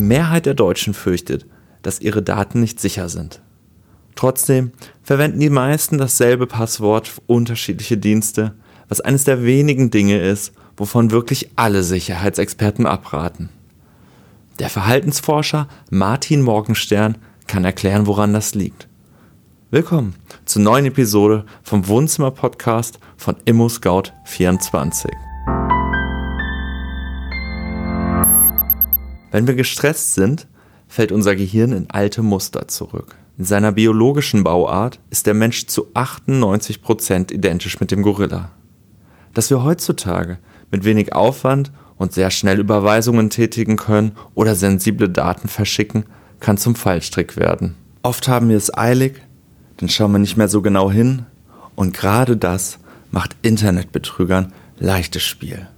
[0.00, 1.46] Mehrheit der Deutschen fürchtet,
[1.82, 3.40] dass ihre Daten nicht sicher sind.
[4.16, 4.72] Trotzdem
[5.02, 8.54] verwenden die meisten dasselbe Passwort für unterschiedliche Dienste,
[8.88, 13.48] was eines der wenigen Dinge ist, wovon wirklich alle Sicherheitsexperten abraten.
[14.58, 18.88] Der Verhaltensforscher Martin Morgenstern kann erklären, woran das liegt.
[19.70, 20.14] Willkommen
[20.44, 25.29] zur neuen Episode vom Wohnzimmer-Podcast von ImmoScout24.
[29.30, 30.46] Wenn wir gestresst sind,
[30.88, 33.16] fällt unser Gehirn in alte Muster zurück.
[33.38, 38.50] In seiner biologischen Bauart ist der Mensch zu 98 Prozent identisch mit dem Gorilla.
[39.32, 40.38] Dass wir heutzutage
[40.70, 46.04] mit wenig Aufwand und sehr schnell Überweisungen tätigen können oder sensible Daten verschicken,
[46.40, 47.76] kann zum Fallstrick werden.
[48.02, 49.20] Oft haben wir es eilig,
[49.76, 51.26] dann schauen wir nicht mehr so genau hin
[51.76, 52.78] und gerade das
[53.10, 55.68] macht Internetbetrügern leichtes Spiel.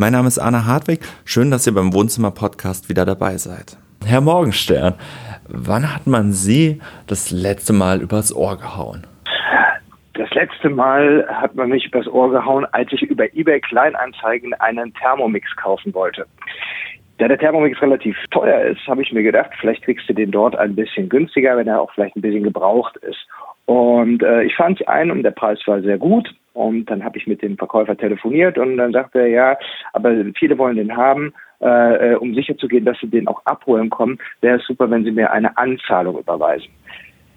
[0.00, 1.00] Mein Name ist Anna Hartwig.
[1.24, 3.76] Schön, dass ihr beim Wohnzimmer-Podcast wieder dabei seid.
[4.06, 4.94] Herr Morgenstern,
[5.48, 9.08] wann hat man Sie das letzte Mal übers Ohr gehauen?
[10.14, 14.94] Das letzte Mal hat man mich übers Ohr gehauen, als ich über eBay Kleinanzeigen einen
[14.94, 16.26] Thermomix kaufen wollte.
[17.18, 20.54] Da der Thermomix relativ teuer ist, habe ich mir gedacht, vielleicht kriegst du den dort
[20.54, 23.26] ein bisschen günstiger, wenn er auch vielleicht ein bisschen gebraucht ist.
[23.68, 26.34] Und äh, ich fand es ein und der Preis war sehr gut.
[26.54, 29.58] Und dann habe ich mit dem Verkäufer telefoniert und dann sagte er, ja,
[29.92, 31.34] aber viele wollen den haben.
[31.60, 34.90] Äh, äh, um sicher zu gehen, dass sie den auch abholen kommen, wäre es super,
[34.90, 36.70] wenn sie mir eine Anzahlung überweisen.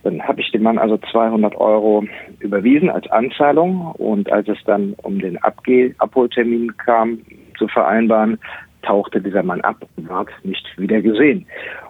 [0.04, 2.06] Dann habe ich dem Mann also 200 Euro
[2.40, 7.20] überwiesen als Anzahlung und als es dann um den Abgeh Abholtermin kam
[7.58, 8.40] zu vereinbaren,
[8.84, 11.46] tauchte dieser Mann ab und war nicht wieder gesehen.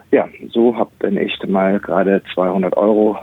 [0.09, 3.17] Ja, so habe dann ich mal gerade 200 Euro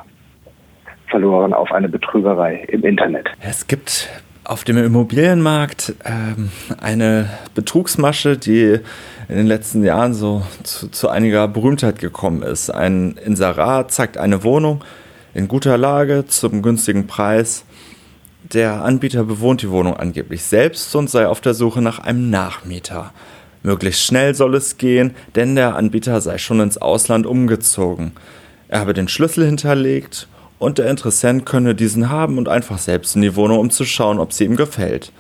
[1.10, 3.28] verloren auf eine Betrügerei im Internet.
[3.40, 4.08] Es gibt
[4.44, 6.50] auf dem Immobilienmarkt ähm,
[6.80, 8.80] eine Betrugsmasche, die
[9.28, 12.70] in den letzten Jahren so zu, zu, einiger Berühmtheit gekommen ist.
[12.70, 14.82] Ein Inserat zeigt eine Wohnung
[15.34, 17.66] in guter Lage zum günstigen Preis.
[18.42, 23.12] Der Anbieter bewohnt die Wohnung angeblich selbst und sei auf der Suche nach einem Nachmieter.
[23.62, 28.12] Möglichst schnell soll es gehen, denn der Anbieter sei schon ins Ausland umgezogen.
[28.68, 30.26] Er habe den Schlüssel hinterlegt
[30.58, 34.18] und der Interessent könne diesen haben und einfach selbst in die Wohnung, um zu schauen,
[34.18, 35.12] ob sie ihm gefällt.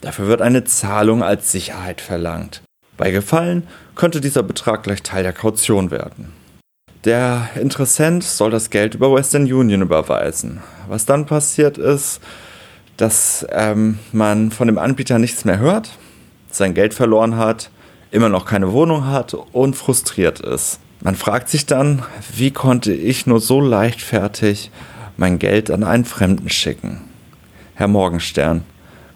[0.00, 2.62] Dafür wird eine Zahlung als Sicherheit verlangt.
[2.96, 6.32] Bei Gefallen könnte dieser Betrag gleich Teil der Kaution werden.
[7.04, 10.62] Der Interessent soll das Geld über Western Union überweisen.
[10.88, 12.20] Was dann passiert ist,
[12.96, 15.90] dass ähm, man von dem Anbieter nichts mehr hört,
[16.50, 17.70] sein Geld verloren hat,
[18.10, 20.78] immer noch keine Wohnung hat und frustriert ist.
[21.04, 22.02] Man fragt sich dann,
[22.34, 24.70] wie konnte ich nur so leichtfertig
[25.18, 27.02] mein Geld an einen Fremden schicken?
[27.74, 28.62] Herr Morgenstern,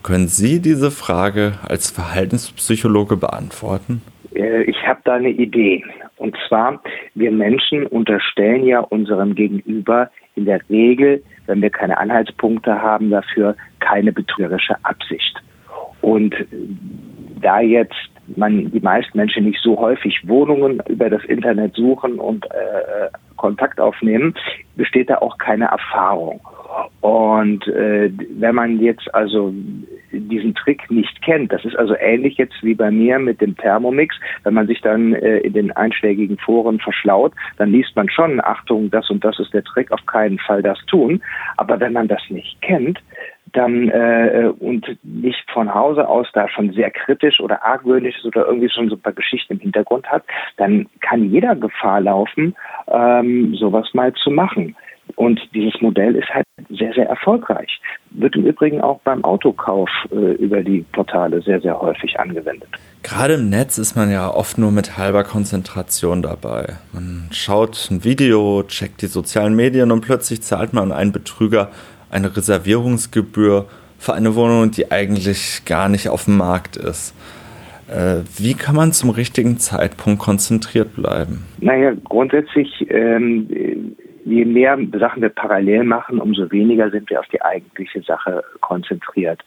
[0.03, 4.03] können Sie diese Frage als Verhaltenspsychologe beantworten?
[4.35, 5.83] Äh, ich habe da eine Idee.
[6.19, 6.83] Und zwar,
[7.15, 13.57] wir Menschen unterstellen ja unserem Gegenüber in der Regel, wenn wir keine Anhaltspunkte haben dafür,
[13.81, 15.37] keine betrügerische Absicht.
[16.03, 16.35] Und
[17.41, 22.45] da jetzt man die meisten Menschen nicht so häufig Wohnungen über das Internet suchen und
[22.47, 24.35] äh, Kontakt aufnehmen,
[24.77, 26.41] besteht da auch keine Erfahrung.
[27.01, 29.55] Und äh, wenn man jetzt also
[30.13, 34.17] diesen Trick nicht kennt, das ist also ähnlich jetzt wie bei mir mit dem Thermomix,
[34.45, 38.91] wenn man sich dann äh, in den einschlägigen Foren verschlaut, dann liest man schon, Achtung,
[38.91, 41.23] das und das ist der Trick, auf keinen Fall das tun.
[41.57, 43.01] Aber wenn man das nicht kennt,
[43.53, 48.47] dann äh, und nicht von Hause aus da schon sehr kritisch oder argwöhnisch ist oder
[48.47, 50.25] irgendwie schon so ein paar Geschichten im Hintergrund hat,
[50.57, 52.55] dann kann jeder Gefahr laufen,
[52.89, 54.77] ähm, sowas mal zu machen.
[55.17, 57.81] Und dieses Modell ist halt sehr, sehr erfolgreich.
[58.11, 62.69] Wird im Übrigen auch beim Autokauf äh, über die Portale sehr, sehr häufig angewendet.
[63.03, 66.77] Gerade im Netz ist man ja oft nur mit halber Konzentration dabei.
[66.93, 71.71] Man schaut ein Video, checkt die sozialen Medien und plötzlich zahlt man einen Betrüger
[72.11, 73.67] eine Reservierungsgebühr
[73.99, 77.15] für eine Wohnung, die eigentlich gar nicht auf dem Markt ist.
[77.89, 81.45] Äh, wie kann man zum richtigen Zeitpunkt konzentriert bleiben?
[81.61, 87.41] Naja, grundsätzlich, ähm, je mehr Sachen wir parallel machen, umso weniger sind wir auf die
[87.41, 89.41] eigentliche Sache konzentriert.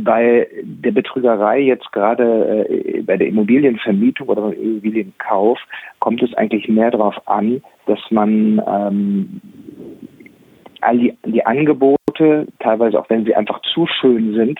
[0.00, 5.58] Bei der Betrügerei jetzt gerade äh, bei der Immobilienvermietung oder beim Immobilienkauf
[5.98, 9.40] kommt es eigentlich mehr darauf an, dass man ähm,
[10.82, 14.58] all die, die Angebote, teilweise auch wenn sie einfach zu schön sind,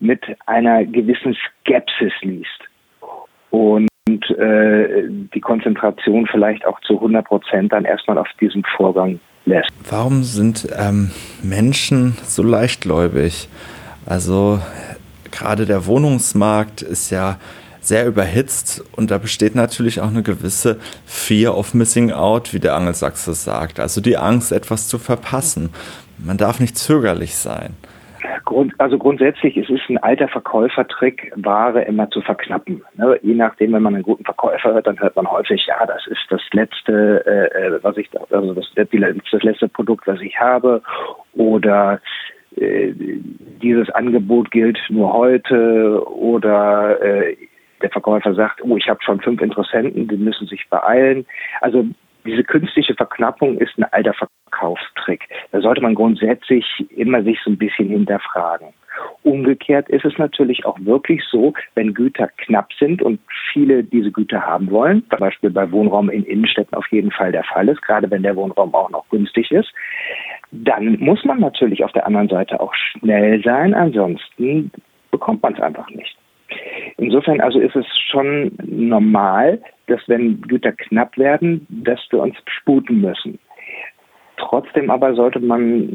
[0.00, 2.48] mit einer gewissen Skepsis liest.
[3.50, 3.88] Und
[4.30, 9.70] äh, die Konzentration vielleicht auch zu 100 Prozent dann erstmal auf diesem Vorgang lässt.
[9.88, 11.10] Warum sind ähm,
[11.42, 13.48] Menschen so leichtgläubig?
[14.06, 14.58] Also
[15.30, 17.38] gerade der Wohnungsmarkt ist ja
[17.84, 22.74] sehr überhitzt und da besteht natürlich auch eine gewisse Fear of Missing Out, wie der
[22.74, 23.80] Angelsachse sagt.
[23.80, 25.70] Also die Angst, etwas zu verpassen.
[26.18, 27.74] Man darf nicht zögerlich sein.
[28.44, 32.82] Grund, also grundsätzlich ist es ein alter Verkäufertrick, Ware immer zu verknappen.
[32.96, 33.18] Ne?
[33.22, 36.20] Je nachdem, wenn man einen guten Verkäufer hört, dann hört man häufig, ja, das ist
[36.28, 40.82] das letzte, äh, äh was ich, also das, das letzte Produkt, was ich habe,
[41.34, 42.00] oder
[42.56, 42.92] äh,
[43.62, 47.36] dieses Angebot gilt nur heute, oder äh,
[47.82, 51.26] der Verkäufer sagt, oh, ich habe schon fünf Interessenten, die müssen sich beeilen.
[51.60, 51.84] Also
[52.24, 55.28] diese künstliche Verknappung ist ein alter Verkaufstrick.
[55.50, 58.68] Da sollte man grundsätzlich immer sich so ein bisschen hinterfragen.
[59.22, 63.20] Umgekehrt ist es natürlich auch wirklich so, wenn Güter knapp sind und
[63.52, 67.44] viele diese Güter haben wollen, zum Beispiel bei Wohnraum in Innenstädten auf jeden Fall der
[67.44, 69.72] Fall ist, gerade wenn der Wohnraum auch noch günstig ist,
[70.50, 74.70] dann muss man natürlich auf der anderen Seite auch schnell sein, ansonsten
[75.10, 76.16] bekommt man es einfach nicht.
[76.98, 83.00] Insofern also ist es schon normal, dass wenn Güter knapp werden, dass wir uns sputen
[83.00, 83.38] müssen.
[84.36, 85.88] Trotzdem aber sollte man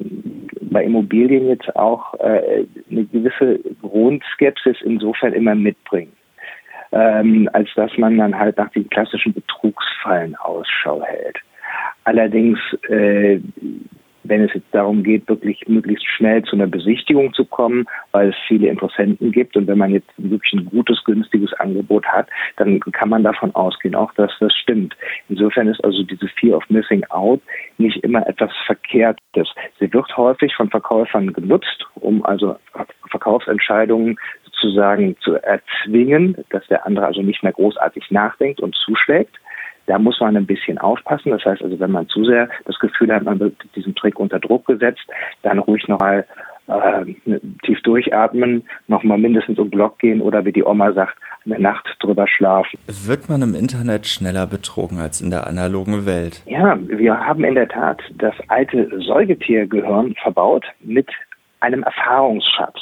[0.61, 6.13] bei Immobilien jetzt auch äh, eine gewisse Grundskepsis insofern immer mitbringen,
[6.91, 11.37] ähm, als dass man dann halt nach den klassischen Betrugsfallen Ausschau hält.
[12.03, 13.39] Allerdings äh,
[14.29, 18.35] wenn es jetzt darum geht, wirklich möglichst schnell zu einer Besichtigung zu kommen, weil es
[18.47, 19.55] viele Interessenten gibt.
[19.55, 22.27] Und wenn man jetzt wirklich ein gutes, günstiges Angebot hat,
[22.57, 24.95] dann kann man davon ausgehen, auch dass das stimmt.
[25.29, 27.41] Insofern ist also diese Fear of Missing Out
[27.77, 29.49] nicht immer etwas Verkehrtes.
[29.79, 32.57] Sie wird häufig von Verkäufern genutzt, um also
[33.09, 39.35] Verkaufsentscheidungen sozusagen zu erzwingen, dass der andere also nicht mehr großartig nachdenkt und zuschlägt.
[39.87, 41.31] Da muss man ein bisschen aufpassen.
[41.31, 44.39] Das heißt also, wenn man zu sehr das Gefühl hat, man wird diesem Trick unter
[44.39, 45.05] Druck gesetzt,
[45.41, 46.25] dann ruhig nochmal
[46.67, 47.05] äh,
[47.63, 52.27] tief durchatmen, nochmal mindestens um Block gehen oder wie die Oma sagt, eine Nacht drüber
[52.27, 52.77] schlafen.
[52.87, 56.43] Wird man im Internet schneller betrogen als in der analogen Welt?
[56.45, 61.07] Ja, wir haben in der Tat das alte Säugetiergehirn verbaut mit
[61.61, 62.77] einem Erfahrungsschatz.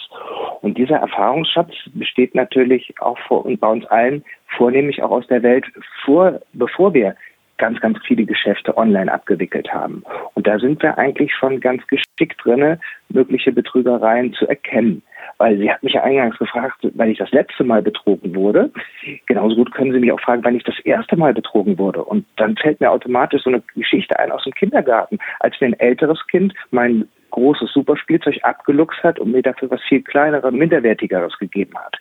[0.66, 4.24] Und dieser Erfahrungsschatz besteht natürlich auch vor, bei uns allen
[4.58, 5.64] vornehmlich auch aus der Welt
[6.04, 7.16] vor, bevor wir
[7.60, 10.04] ganz, ganz viele Geschäfte online abgewickelt haben.
[10.34, 12.80] Und da sind wir eigentlich schon ganz geschickt drinne,
[13.10, 15.04] mögliche Betrügereien zu erkennen.
[15.38, 18.72] Weil sie hat mich ja eingangs gefragt, weil ich das letzte Mal betrogen wurde.
[19.28, 22.04] Genauso gut können Sie mich auch fragen, wann ich das erste Mal betrogen wurde.
[22.04, 25.80] Und dann fällt mir automatisch so eine Geschichte ein aus dem Kindergarten, als mir ein
[25.80, 31.78] älteres Kind mein großes Superspielzeug abgeluchst hat und mir dafür was viel kleineres, minderwertigeres gegeben
[31.78, 31.98] hat.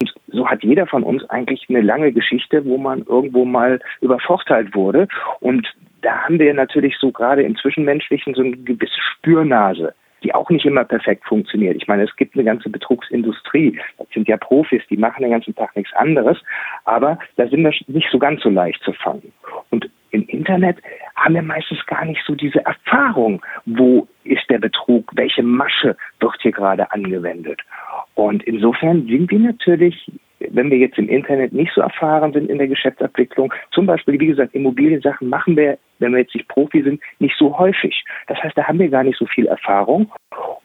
[0.00, 4.74] Und so hat jeder von uns eigentlich eine lange Geschichte, wo man irgendwo mal übervorteilt
[4.74, 5.08] wurde.
[5.40, 5.66] Und
[6.02, 10.64] da haben wir natürlich so gerade im Zwischenmenschlichen so eine gewisse Spürnase die auch nicht
[10.64, 11.76] immer perfekt funktioniert.
[11.76, 13.78] Ich meine, es gibt eine ganze Betrugsindustrie.
[13.98, 16.38] Das sind ja Profis, die machen den ganzen Tag nichts anderes.
[16.84, 19.32] Aber da sind wir nicht so ganz so leicht zu fangen.
[19.70, 20.78] Und im Internet
[21.14, 24.08] haben wir meistens gar nicht so diese Erfahrung, wo
[25.16, 27.60] welche Masche wird hier gerade angewendet.
[28.14, 32.58] Und insofern sind wir natürlich, wenn wir jetzt im Internet nicht so erfahren sind in
[32.58, 37.00] der Geschäftsabwicklung, zum Beispiel, wie gesagt, Immobiliensachen machen wir, wenn wir jetzt nicht Profi sind,
[37.18, 38.04] nicht so häufig.
[38.26, 40.10] Das heißt, da haben wir gar nicht so viel Erfahrung.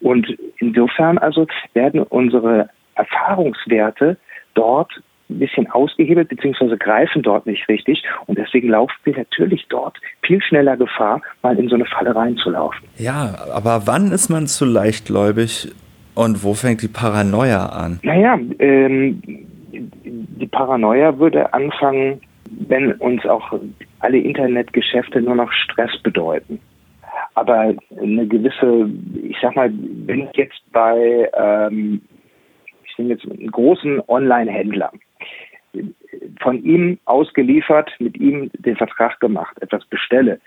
[0.01, 0.27] Und
[0.58, 4.17] insofern also werden unsere Erfahrungswerte
[4.53, 5.01] dort
[5.32, 8.04] ein bisschen ausgehebelt beziehungsweise greifen dort nicht richtig.
[8.28, 12.88] Und deswegen laufen wir natürlich dort viel schneller Gefahr, mal in so eine Falle reinzulaufen.
[12.98, 15.72] Ja, aber wann ist man zu leichtgläubig
[16.16, 18.00] und wo fängt die Paranoia an?
[18.04, 19.22] Naja, ähm,
[19.74, 22.22] die Paranoia würde anfangen,
[22.68, 23.54] wenn uns auch
[24.00, 26.60] alle Internetgeschäfte nur noch Stress bedeuten.
[27.34, 28.90] Aber eine gewisse,
[29.24, 29.72] ich sag mal,
[30.06, 32.02] wenn ich jetzt bei, ähm,
[32.86, 34.92] ich nehme jetzt einen großen Online-Händler,
[36.42, 40.40] von ihm ausgeliefert, mit ihm den Vertrag gemacht, etwas bestelle,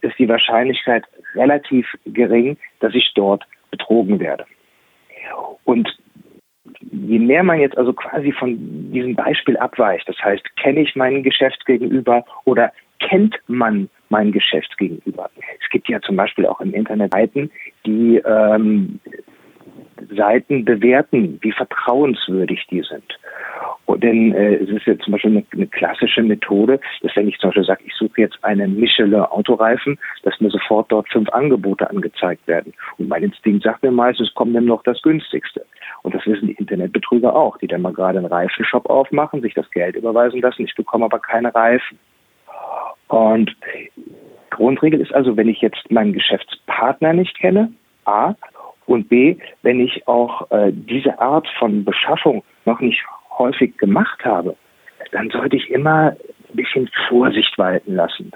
[0.00, 4.44] ist die Wahrscheinlichkeit relativ gering, dass ich dort betrogen werde.
[5.64, 5.88] Und
[6.80, 8.56] je mehr man jetzt also quasi von
[8.92, 14.76] diesem Beispiel abweicht, das heißt, kenne ich mein Geschäft gegenüber oder kennt man mein Geschäft
[14.78, 15.30] gegenüber?
[15.62, 17.50] Es gibt ja zum Beispiel auch im Internet Seiten,
[17.86, 19.00] die ähm,
[20.14, 23.18] Seiten bewerten, wie vertrauenswürdig die sind.
[23.86, 27.38] Und denn äh, es ist ja zum Beispiel eine, eine, klassische Methode, dass wenn ich
[27.38, 31.90] zum Beispiel sage, ich suche jetzt einen Michelin Autoreifen, dass mir sofort dort fünf Angebote
[31.90, 32.72] angezeigt werden.
[32.98, 35.64] Und mein Instinkt sagt mir meistens, kommt dann noch das günstigste.
[36.02, 39.70] Und das wissen die Internetbetrüger auch, die dann mal gerade einen Reifenshop aufmachen, sich das
[39.72, 41.98] Geld überweisen lassen, ich bekomme aber keine Reifen.
[43.08, 43.54] Und
[44.50, 47.72] Grundregel ist also, wenn ich jetzt meinen Geschäftspartner nicht kenne,
[48.04, 48.34] A,
[48.86, 53.02] und B, wenn ich auch äh, diese Art von Beschaffung noch nicht
[53.38, 54.56] häufig gemacht habe,
[55.12, 56.14] dann sollte ich immer
[56.52, 58.30] ein bisschen Vorsicht walten lassen.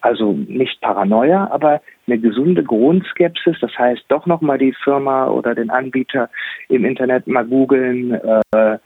[0.00, 3.56] Also nicht Paranoia, aber eine gesunde Grundskepsis.
[3.60, 6.30] Das heißt, doch nochmal die Firma oder den Anbieter
[6.68, 8.14] im Internet mal googeln,
[8.52, 8.78] äh,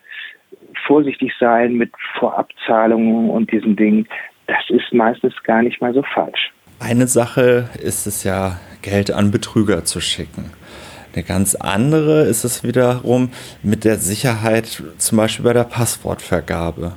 [0.87, 4.09] vorsichtig sein mit Vorabzahlungen und diesen Dingen.
[4.47, 6.53] Das ist meistens gar nicht mal so falsch.
[6.81, 10.51] Eine Sache ist es ja, Geld an Betrüger zu schicken.
[11.15, 13.31] Eine ganz andere ist es wiederum
[13.63, 16.93] mit der Sicherheit, zum Beispiel bei der Passwortvergabe.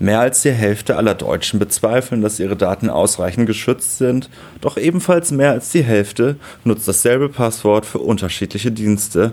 [0.00, 4.28] Mehr als die Hälfte aller Deutschen bezweifeln, dass ihre Daten ausreichend geschützt sind,
[4.60, 9.32] doch ebenfalls mehr als die Hälfte nutzt dasselbe Passwort für unterschiedliche Dienste.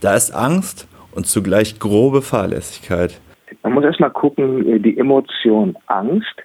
[0.00, 3.20] Da ist Angst und zugleich grobe Fahrlässigkeit.
[3.62, 6.42] Man muss erstmal gucken, die Emotion Angst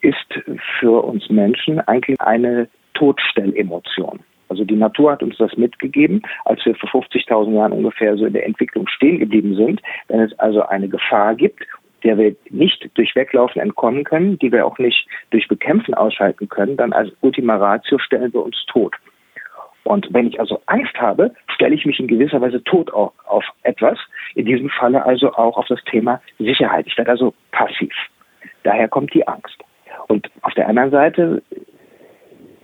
[0.00, 0.16] ist
[0.78, 4.20] für uns Menschen eigentlich eine Todstellemotion.
[4.52, 8.34] Also die Natur hat uns das mitgegeben, als wir vor 50.000 Jahren ungefähr so in
[8.34, 9.80] der Entwicklung stehen geblieben sind.
[10.08, 11.66] Wenn es also eine Gefahr gibt,
[12.04, 16.76] der wir nicht durch Weglaufen entkommen können, die wir auch nicht durch Bekämpfen ausschalten können,
[16.76, 18.94] dann als Ultima Ratio stellen wir uns tot.
[19.84, 23.98] Und wenn ich also Angst habe, stelle ich mich in gewisser Weise tot auf, etwas,
[24.34, 26.86] in diesem Falle also auch auf das Thema Sicherheit.
[26.86, 27.94] Ich werde also passiv.
[28.64, 29.56] Daher kommt die Angst.
[30.08, 31.42] Und auf der anderen Seite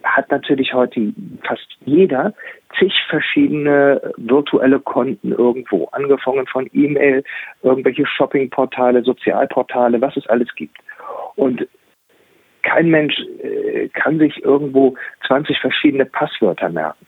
[0.04, 1.12] hat natürlich heute
[1.46, 2.34] fast jeder
[2.78, 7.24] zig verschiedene virtuelle Konten irgendwo, angefangen von E-Mail,
[7.62, 10.76] irgendwelche Shoppingportale, Sozialportale, was es alles gibt.
[11.36, 11.66] Und
[12.62, 14.94] kein Mensch äh, kann sich irgendwo
[15.26, 17.06] 20 verschiedene Passwörter merken.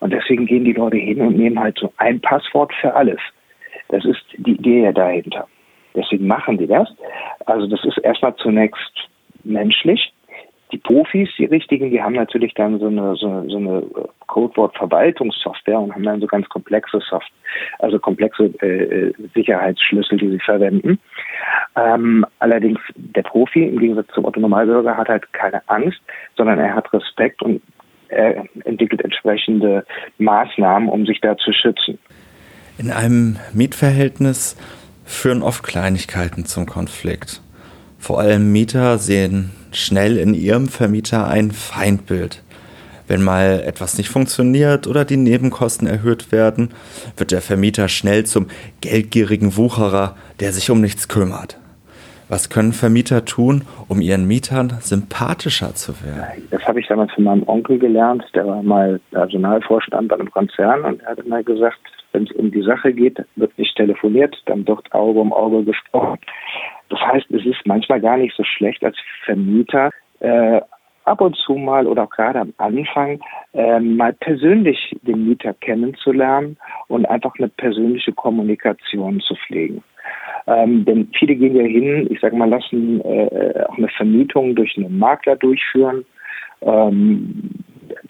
[0.00, 3.20] Und deswegen gehen die Leute hin und nehmen halt so ein Passwort für alles.
[3.88, 5.46] Das ist die Idee dahinter.
[5.94, 6.88] Deswegen machen die das.
[7.46, 9.08] Also das ist erstmal zunächst
[9.44, 10.12] menschlich.
[10.72, 15.78] Die Profis, die richtigen, die haben natürlich dann so eine, so, so eine äh, Codewort-Verwaltungssoftware
[15.78, 17.30] und haben dann so ganz komplexe Soft,
[17.78, 20.98] also komplexe äh, Sicherheitsschlüssel, die sie verwenden.
[21.76, 26.00] Ähm, allerdings der Profi im Gegensatz zum Otto Normalbürger hat halt keine Angst,
[26.36, 27.62] sondern er hat Respekt und
[28.08, 29.84] er entwickelt entsprechende
[30.18, 31.98] Maßnahmen, um sich da zu schützen.
[32.78, 34.56] In einem Mietverhältnis
[35.04, 37.40] führen oft Kleinigkeiten zum Konflikt.
[38.06, 42.40] Vor allem Mieter sehen schnell in ihrem Vermieter ein Feindbild.
[43.08, 46.70] Wenn mal etwas nicht funktioniert oder die Nebenkosten erhöht werden,
[47.16, 48.46] wird der Vermieter schnell zum
[48.80, 51.58] geldgierigen Wucherer, der sich um nichts kümmert.
[52.28, 56.46] Was können Vermieter tun, um ihren Mietern sympathischer zu werden?
[56.52, 58.22] Das habe ich damals von meinem Onkel gelernt.
[58.36, 61.80] Der war mal Personalvorstand bei einem Konzern und er hat immer gesagt,
[62.12, 66.20] wenn es um die Sache geht, wird nicht telefoniert, dann wird Auge um Auge gesprochen.
[66.88, 69.90] Das heißt, es ist manchmal gar nicht so schlecht als Vermieter,
[70.20, 70.60] äh,
[71.04, 73.20] ab und zu mal oder auch gerade am Anfang
[73.54, 76.56] äh, mal persönlich den Mieter kennenzulernen
[76.88, 79.82] und einfach eine persönliche Kommunikation zu pflegen.
[80.46, 84.76] Ähm, denn viele gehen ja hin, ich sage mal, lassen äh, auch eine Vermietung durch
[84.76, 86.04] einen Makler durchführen,
[86.62, 87.50] ähm,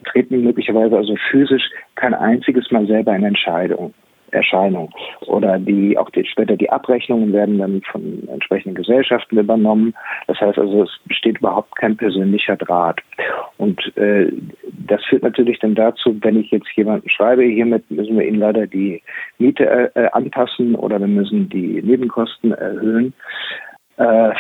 [0.04, 1.64] treten möglicherweise also physisch
[1.94, 3.94] kein einziges Mal selber in Entscheidung.
[4.36, 4.90] Erscheinung.
[5.26, 9.94] Oder die auch die, später die Abrechnungen werden dann von entsprechenden Gesellschaften übernommen.
[10.26, 13.00] Das heißt also, es besteht überhaupt kein persönlicher Draht.
[13.58, 14.32] Und äh,
[14.86, 18.66] das führt natürlich dann dazu, wenn ich jetzt jemanden schreibe, hiermit müssen wir Ihnen leider
[18.66, 19.02] die
[19.38, 23.12] Miete äh, äh anpassen oder wir müssen die Nebenkosten erhöhen.
[23.96, 24.30] Äh,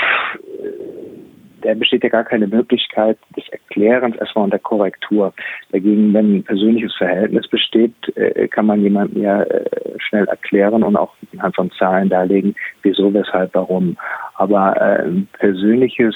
[1.66, 5.32] da besteht ja gar keine Möglichkeit des Erklärens erstmal und der Korrektur.
[5.72, 9.64] Dagegen, wenn ein persönliches Verhältnis besteht, äh, kann man jemandem ja äh,
[9.98, 13.96] schnell erklären und auch anhand von Zahlen darlegen, wieso, weshalb, warum.
[14.34, 16.14] Aber äh, ein persönliches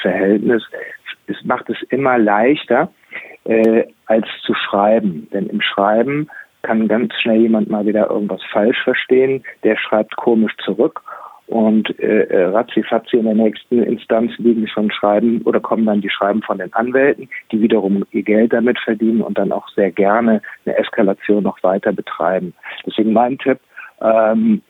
[0.00, 0.62] Verhältnis
[1.26, 2.92] es macht es immer leichter,
[4.04, 5.26] als zu schreiben.
[5.32, 6.28] Denn im Schreiben
[6.60, 11.00] kann ganz schnell jemand mal wieder irgendwas falsch verstehen, der schreibt komisch zurück
[11.46, 16.10] und äh, äh ratzifatzi in der nächsten Instanz liegen schon Schreiben oder kommen dann die
[16.10, 20.40] Schreiben von den Anwälten, die wiederum ihr Geld damit verdienen und dann auch sehr gerne
[20.64, 22.54] eine Eskalation noch weiter betreiben.
[22.86, 23.58] Deswegen mein Tipp,
[24.00, 24.62] ähm,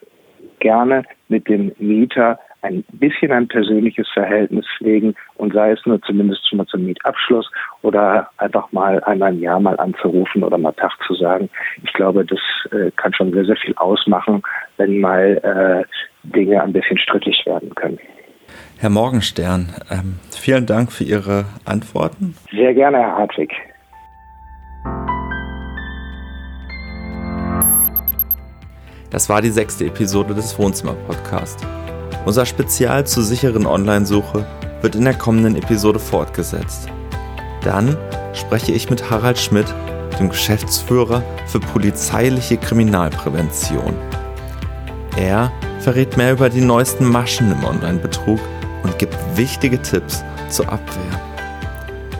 [0.59, 6.47] gerne mit dem Mieter ein bisschen ein persönliches Verhältnis pflegen und sei es nur zumindest
[6.47, 7.49] schon mal zum Mietabschluss
[7.83, 11.49] oder einfach mal einmal im Jahr mal anzurufen oder mal Tag zu sagen.
[11.83, 12.39] Ich glaube, das
[12.71, 14.41] äh, kann schon sehr, sehr viel ausmachen,
[14.77, 15.85] wenn mal äh,
[16.33, 17.99] Dinge ein bisschen strittig werden können.
[18.77, 22.35] Herr Morgenstern, ähm, vielen Dank für Ihre Antworten.
[22.51, 23.51] Sehr gerne, Herr Hartwig.
[29.09, 31.65] Das war die sechste Episode des Wohnzimmer-Podcasts.
[32.25, 34.45] Unser Spezial zur sicheren Online-Suche
[34.81, 36.89] wird in der kommenden Episode fortgesetzt.
[37.63, 37.95] Dann
[38.33, 39.73] spreche ich mit Harald Schmidt,
[40.19, 43.95] dem Geschäftsführer für polizeiliche Kriminalprävention.
[45.17, 45.51] Er
[45.85, 48.39] verrät mehr über die neuesten Maschen im Online-Betrug
[48.81, 51.21] und gibt wichtige Tipps zur Abwehr.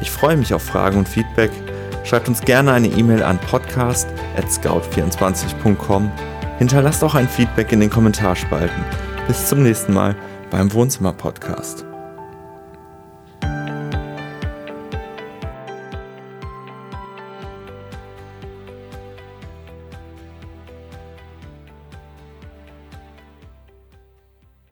[0.02, 1.50] Ich freue mich auf Fragen und Feedback.
[2.04, 6.12] Schreibt uns gerne eine E-Mail an podcast.scout24.com.
[6.60, 8.86] Hinterlasst auch ein Feedback in den Kommentarspalten.
[9.28, 10.16] Bis zum nächsten Mal
[10.52, 11.95] beim Wohnzimmer-Podcast.